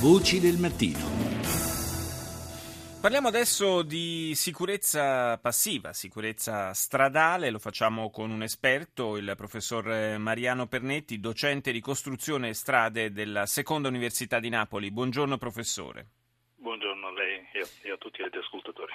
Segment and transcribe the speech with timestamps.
[0.00, 0.98] Voci del mattino.
[3.02, 10.68] Parliamo adesso di sicurezza passiva, sicurezza stradale, lo facciamo con un esperto, il professor Mariano
[10.68, 14.90] Pernetti, docente di costruzione strade della Seconda Università di Napoli.
[14.90, 16.19] Buongiorno professore.
[16.62, 17.40] Buongiorno a lei
[17.80, 18.92] e a tutti gli ascoltatori.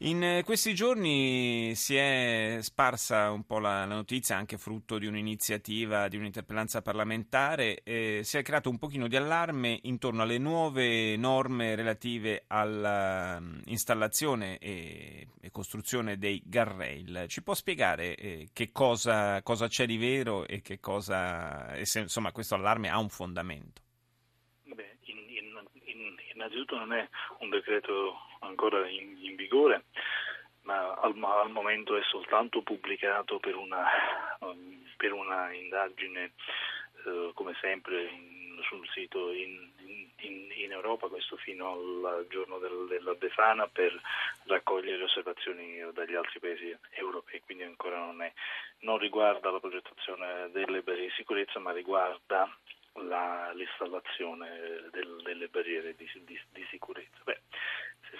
[0.00, 5.06] In eh, questi giorni si è sparsa un po' la, la notizia, anche frutto di
[5.06, 11.16] un'iniziativa, di un'interpellanza parlamentare, eh, si è creato un pochino di allarme intorno alle nuove
[11.16, 17.24] norme relative all'installazione e, e, costruzione dei guardrail.
[17.28, 22.00] Ci può spiegare eh, che cosa, cosa, c'è di vero e che cosa, e se
[22.00, 23.84] insomma questo allarme ha un fondamento?
[26.34, 29.84] Innanzitutto non è un decreto ancora in, in vigore,
[30.62, 33.84] ma al, al, momento è soltanto pubblicato per una,
[34.96, 36.32] per una indagine,
[37.04, 39.70] uh, come sempre, in, sul sito in,
[40.18, 43.98] in, in, Europa, questo fino al giorno del, della Befana, per
[44.46, 48.32] raccogliere osservazioni dagli altri paesi europei, quindi ancora non, è,
[48.80, 52.50] non riguarda la progettazione delle barriere di sicurezza, ma riguarda
[53.02, 57.18] la, l'installazione del, delle barriere di, di, di sicurezza.
[57.24, 57.40] Beh,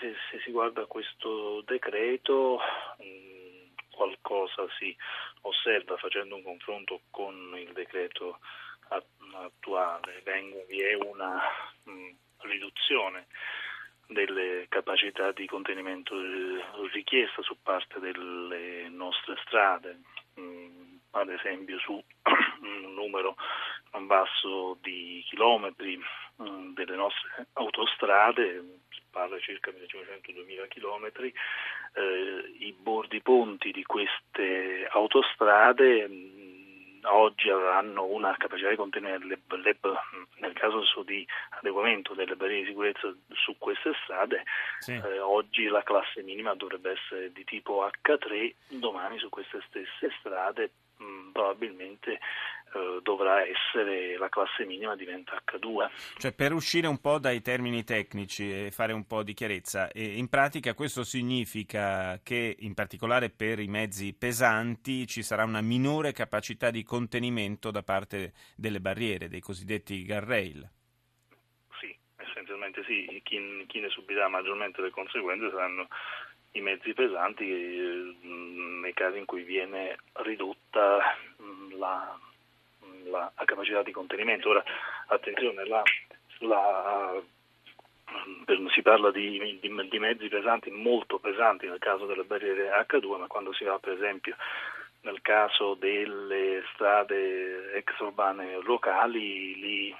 [0.00, 2.58] se, se, si guarda questo decreto
[2.98, 4.94] mh, mm, qualcosa si
[5.42, 8.38] osserva facendo un confronto con il decreto
[8.88, 10.22] attuale,
[10.68, 11.40] vi è una
[11.84, 13.26] mh, mm, riduzione
[14.08, 20.00] delle capacità di contenimento eh, richiesta su parte delle nostre strade,
[20.34, 21.92] mh, mm, ad esempio su
[22.62, 23.36] un numero
[23.96, 25.98] non basso di chilometri
[26.42, 31.32] mm, delle nostre autostrade, si parla circa 1500-2000 chilometri,
[31.94, 36.56] eh, i bordi ponti di queste autostrade mh, mm,
[37.04, 39.78] oggi avranno una capacità di contenere le, le,
[40.40, 44.42] nel caso di adeguamento delle barriere di sicurezza su queste strade,
[44.80, 44.92] sì.
[44.92, 50.70] eh, oggi la classe minima dovrebbe essere di tipo H3, domani su queste stesse strade
[50.98, 52.20] mh, mm, probabilmente
[53.16, 55.88] dovrà essere la classe minima diventa H2.
[56.18, 60.28] Cioè per uscire un po' dai termini tecnici e fare un po' di chiarezza, in
[60.28, 66.70] pratica questo significa che in particolare per i mezzi pesanti ci sarà una minore capacità
[66.70, 70.68] di contenimento da parte delle barriere, dei cosiddetti guardrail.
[71.80, 75.88] Sì, essenzialmente sì, chi, chi ne subirà maggiormente le conseguenze saranno
[76.52, 80.98] i mezzi pesanti eh, nei casi in cui viene ridotta
[81.78, 82.18] la
[83.10, 84.50] la, la capacità di contenimento.
[84.50, 84.62] Ora,
[85.08, 85.82] attenzione, la,
[86.40, 87.22] la,
[88.72, 93.26] si parla di, di, di, mezzi pesanti, molto pesanti nel caso delle barriere H2, ma
[93.26, 94.36] quando si va per esempio
[95.02, 99.96] nel caso delle strade extraurbane locali, lì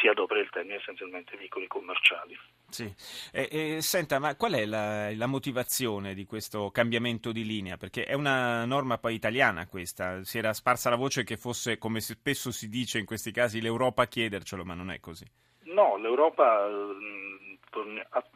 [0.00, 2.38] si adopera il termine essenzialmente veicoli commerciali.
[2.68, 2.92] Sì.
[3.32, 7.76] E, e, senta, ma qual è la, la, motivazione di questo cambiamento di linea?
[7.76, 12.00] Perché è una norma poi italiana questa, si era sparsa la voce che fosse, come
[12.00, 15.24] spesso si dice in questi casi, l'Europa a chiedercelo, ma non è così.
[15.64, 16.68] No, l'Europa,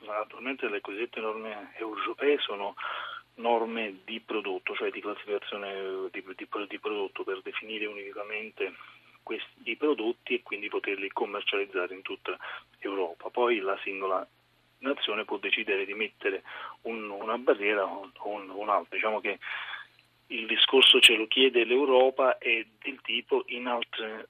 [0.05, 2.75] attualmente le cosiddette norme europee sono
[3.34, 8.73] norme di prodotto, cioè di classificazione di, di, di prodotto per definire unicamente
[9.22, 12.37] questi prodotti e quindi poterli commercializzare in tutta
[12.78, 13.31] Europa.
[13.31, 14.27] Poi la singola
[14.78, 16.43] nazione può decidere di mettere
[16.83, 18.97] un, una barriera o un, un'altra.
[18.97, 19.38] Diciamo che
[20.28, 24.28] il discorso ce lo chiede l'Europa e del tipo in altre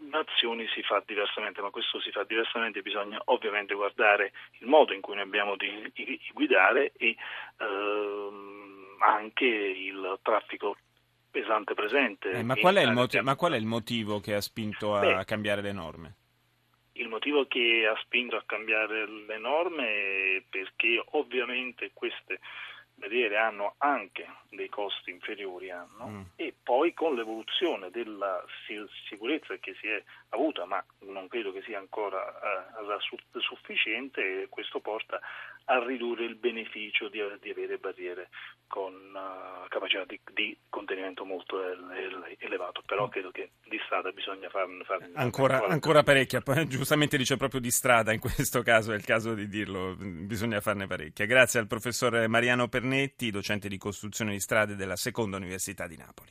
[0.00, 5.00] nazioni si fa diversamente, ma questo si fa diversamente, bisogna ovviamente guardare il modo in
[5.00, 7.16] cui noi abbiamo di, di guidare e
[7.58, 10.76] ehm, anche il traffico
[11.40, 12.30] pesante presente.
[12.30, 15.62] Eh, ma, qual motivo, ma, qual è il motivo che ha spinto a Beh, cambiare
[15.62, 16.14] le norme?
[16.92, 22.40] Il motivo che ha spinto a cambiare le norme è perché ovviamente queste
[22.98, 26.22] barriere hanno anche dei costi inferiori mm.
[26.34, 28.44] e poi con l'evoluzione della
[29.08, 35.20] sicurezza che si è avuta, ma non credo che sia ancora eh, sufficiente, questo porta
[35.70, 38.28] a ridurre il beneficio di, di avere barriere
[38.66, 41.56] con uh, capacità di, di, contenimento molto
[42.38, 43.10] elevato, però mm.
[43.10, 47.70] credo che di strada bisogna farne, farne ancora, ancora, ancora parecchia, giustamente dice proprio di
[47.70, 51.26] strada in questo caso, è il caso di dirlo, bisogna farne parecchia.
[51.26, 56.26] Grazie al professor Mariano Pernetti, docente di costruzione di strade della Seconda Università di Napoli.